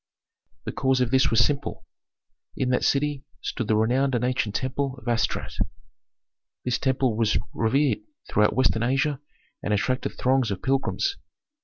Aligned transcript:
The 0.63 0.71
cause 0.71 0.99
of 0.99 1.11
this 1.11 1.29
was 1.29 1.45
simple. 1.45 1.85
In 2.55 2.71
that 2.71 2.83
city 2.83 3.23
stood 3.39 3.67
the 3.67 3.75
renowned 3.75 4.15
and 4.15 4.25
ancient 4.25 4.55
temple 4.55 4.97
of 4.99 5.07
Astarte. 5.07 5.59
This 6.65 6.79
temple 6.79 7.15
was 7.15 7.37
revered 7.53 7.99
throughout 8.27 8.55
Western 8.55 8.81
Asia 8.81 9.21
and 9.61 9.75
attracted 9.75 10.17
throngs 10.17 10.49
of 10.49 10.63
pilgrims. 10.63 11.17